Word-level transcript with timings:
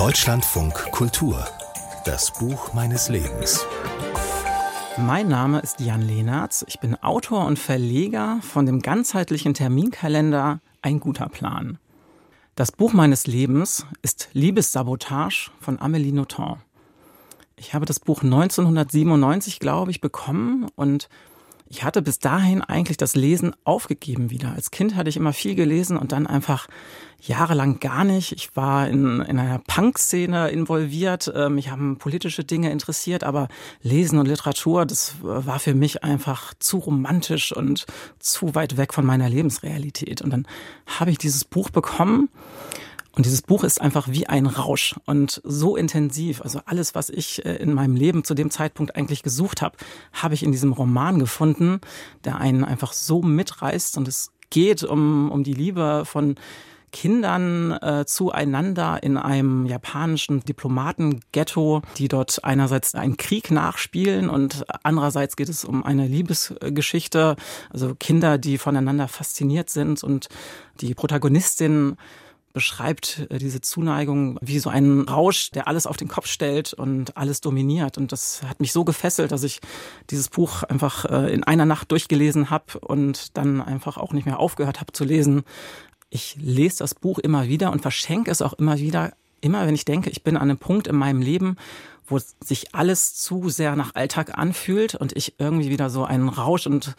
Deutschlandfunk 0.00 0.72
Kultur. 0.92 1.46
Das 2.06 2.32
Buch 2.32 2.72
meines 2.72 3.10
Lebens. 3.10 3.66
Mein 4.96 5.28
Name 5.28 5.60
ist 5.60 5.78
Jan 5.78 6.00
Lehnertz. 6.00 6.64
Ich 6.68 6.80
bin 6.80 6.94
Autor 7.02 7.44
und 7.44 7.58
Verleger 7.58 8.38
von 8.40 8.64
dem 8.64 8.80
ganzheitlichen 8.80 9.52
Terminkalender 9.52 10.60
Ein 10.80 11.00
guter 11.00 11.28
Plan. 11.28 11.76
Das 12.54 12.72
Buch 12.72 12.94
meines 12.94 13.26
Lebens 13.26 13.84
ist 14.00 14.30
Liebessabotage 14.32 15.50
von 15.60 15.78
Amélie 15.78 16.14
Nothomb. 16.14 16.60
Ich 17.56 17.74
habe 17.74 17.84
das 17.84 18.00
Buch 18.00 18.22
1997, 18.22 19.60
glaube 19.60 19.90
ich, 19.90 20.00
bekommen 20.00 20.70
und 20.76 21.10
ich 21.70 21.84
hatte 21.84 22.02
bis 22.02 22.18
dahin 22.18 22.62
eigentlich 22.62 22.96
das 22.96 23.14
Lesen 23.14 23.54
aufgegeben 23.62 24.30
wieder. 24.30 24.52
Als 24.52 24.72
Kind 24.72 24.96
hatte 24.96 25.08
ich 25.08 25.16
immer 25.16 25.32
viel 25.32 25.54
gelesen 25.54 25.96
und 25.96 26.10
dann 26.10 26.26
einfach 26.26 26.66
jahrelang 27.20 27.78
gar 27.78 28.02
nicht. 28.02 28.32
Ich 28.32 28.56
war 28.56 28.88
in, 28.88 29.20
in 29.20 29.38
einer 29.38 29.60
Punk-Szene 29.60 30.50
involviert. 30.50 31.32
Ähm, 31.32 31.54
mich 31.54 31.70
haben 31.70 31.96
politische 31.96 32.42
Dinge 32.42 32.72
interessiert, 32.72 33.22
aber 33.22 33.46
Lesen 33.82 34.18
und 34.18 34.26
Literatur, 34.26 34.84
das 34.84 35.14
war 35.22 35.60
für 35.60 35.74
mich 35.74 36.02
einfach 36.02 36.54
zu 36.58 36.78
romantisch 36.78 37.52
und 37.52 37.86
zu 38.18 38.56
weit 38.56 38.76
weg 38.76 38.92
von 38.92 39.06
meiner 39.06 39.28
Lebensrealität. 39.28 40.22
Und 40.22 40.30
dann 40.30 40.48
habe 40.86 41.12
ich 41.12 41.18
dieses 41.18 41.44
Buch 41.44 41.70
bekommen 41.70 42.30
und 43.20 43.26
dieses 43.26 43.42
Buch 43.42 43.64
ist 43.64 43.82
einfach 43.82 44.08
wie 44.08 44.28
ein 44.28 44.46
Rausch 44.46 44.94
und 45.04 45.42
so 45.44 45.76
intensiv. 45.76 46.40
Also 46.40 46.62
alles, 46.64 46.94
was 46.94 47.10
ich 47.10 47.44
äh, 47.44 47.56
in 47.56 47.74
meinem 47.74 47.94
Leben 47.94 48.24
zu 48.24 48.32
dem 48.32 48.50
Zeitpunkt 48.50 48.96
eigentlich 48.96 49.22
gesucht 49.22 49.60
habe, 49.60 49.76
habe 50.14 50.32
ich 50.32 50.42
in 50.42 50.52
diesem 50.52 50.72
Roman 50.72 51.18
gefunden, 51.18 51.82
der 52.24 52.38
einen 52.38 52.64
einfach 52.64 52.94
so 52.94 53.20
mitreißt. 53.20 53.98
Und 53.98 54.08
es 54.08 54.32
geht 54.48 54.84
um, 54.84 55.30
um 55.30 55.44
die 55.44 55.52
Liebe 55.52 56.04
von 56.06 56.36
Kindern 56.92 57.72
äh, 57.72 58.06
zueinander 58.06 59.02
in 59.02 59.18
einem 59.18 59.66
japanischen 59.66 60.40
Diplomatenghetto, 60.40 61.82
die 61.98 62.08
dort 62.08 62.42
einerseits 62.42 62.94
einen 62.94 63.18
Krieg 63.18 63.50
nachspielen 63.50 64.30
und 64.30 64.64
andererseits 64.82 65.36
geht 65.36 65.50
es 65.50 65.66
um 65.66 65.84
eine 65.84 66.06
Liebesgeschichte, 66.06 67.36
also 67.68 67.94
Kinder, 67.94 68.38
die 68.38 68.56
voneinander 68.56 69.08
fasziniert 69.08 69.68
sind 69.68 70.02
und 70.02 70.30
die 70.80 70.94
Protagonistin 70.94 71.98
beschreibt 72.52 73.26
äh, 73.30 73.38
diese 73.38 73.60
Zuneigung 73.60 74.38
wie 74.40 74.58
so 74.58 74.70
einen 74.70 75.08
Rausch, 75.08 75.50
der 75.50 75.68
alles 75.68 75.86
auf 75.86 75.96
den 75.96 76.08
Kopf 76.08 76.26
stellt 76.26 76.72
und 76.72 77.16
alles 77.16 77.40
dominiert. 77.40 77.98
Und 77.98 78.12
das 78.12 78.42
hat 78.42 78.60
mich 78.60 78.72
so 78.72 78.84
gefesselt, 78.84 79.32
dass 79.32 79.42
ich 79.42 79.60
dieses 80.10 80.28
Buch 80.28 80.62
einfach 80.64 81.04
äh, 81.04 81.32
in 81.32 81.44
einer 81.44 81.66
Nacht 81.66 81.90
durchgelesen 81.90 82.50
habe 82.50 82.78
und 82.80 83.36
dann 83.36 83.60
einfach 83.60 83.96
auch 83.96 84.12
nicht 84.12 84.26
mehr 84.26 84.38
aufgehört 84.38 84.80
habe 84.80 84.92
zu 84.92 85.04
lesen. 85.04 85.44
Ich 86.10 86.36
lese 86.40 86.78
das 86.78 86.94
Buch 86.94 87.18
immer 87.18 87.46
wieder 87.48 87.70
und 87.70 87.82
verschenke 87.82 88.30
es 88.30 88.42
auch 88.42 88.54
immer 88.54 88.78
wieder, 88.78 89.12
immer 89.40 89.66
wenn 89.66 89.74
ich 89.74 89.84
denke, 89.84 90.10
ich 90.10 90.24
bin 90.24 90.36
an 90.36 90.50
einem 90.50 90.58
Punkt 90.58 90.88
in 90.88 90.96
meinem 90.96 91.22
Leben, 91.22 91.56
wo 92.06 92.18
sich 92.40 92.74
alles 92.74 93.14
zu 93.14 93.48
sehr 93.48 93.76
nach 93.76 93.94
Alltag 93.94 94.36
anfühlt 94.36 94.96
und 94.96 95.16
ich 95.16 95.34
irgendwie 95.38 95.70
wieder 95.70 95.90
so 95.90 96.04
einen 96.04 96.28
Rausch 96.28 96.66
und 96.66 96.96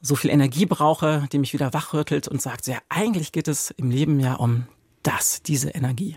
so 0.00 0.14
viel 0.14 0.30
Energie 0.30 0.66
brauche, 0.66 1.26
die 1.32 1.38
mich 1.38 1.52
wieder 1.52 1.72
wachrüttelt 1.72 2.28
und 2.28 2.40
sagt, 2.40 2.68
ja, 2.68 2.78
eigentlich 2.88 3.32
geht 3.32 3.48
es 3.48 3.72
im 3.72 3.90
Leben 3.90 4.20
ja 4.20 4.34
um 4.34 4.66
das, 5.02 5.42
diese 5.42 5.70
Energie. 5.70 6.16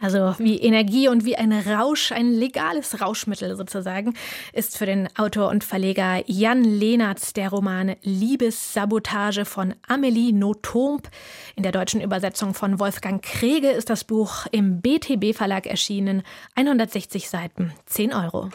Also 0.00 0.36
wie 0.38 0.60
Energie 0.60 1.08
und 1.08 1.24
wie 1.24 1.34
ein 1.34 1.52
Rausch, 1.52 2.12
ein 2.12 2.30
legales 2.30 3.00
Rauschmittel 3.00 3.56
sozusagen, 3.56 4.14
ist 4.52 4.78
für 4.78 4.86
den 4.86 5.08
Autor 5.16 5.48
und 5.48 5.64
Verleger 5.64 6.22
Jan 6.26 6.62
Lehnertz 6.62 7.32
der 7.32 7.48
Roman 7.48 7.96
Liebessabotage 8.02 9.44
von 9.44 9.74
Amélie 9.88 10.32
Nothomb. 10.32 11.10
In 11.56 11.64
der 11.64 11.72
deutschen 11.72 12.00
Übersetzung 12.00 12.54
von 12.54 12.78
Wolfgang 12.78 13.20
Krege 13.20 13.70
ist 13.70 13.90
das 13.90 14.04
Buch 14.04 14.46
im 14.52 14.80
BTB 14.80 15.36
Verlag 15.36 15.66
erschienen. 15.66 16.22
160 16.54 17.28
Seiten, 17.28 17.72
10 17.86 18.12
Euro. 18.14 18.50